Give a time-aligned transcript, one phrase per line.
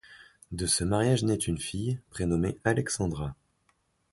[0.51, 3.35] De ce mariage naît une fille, prénommée Alexandra.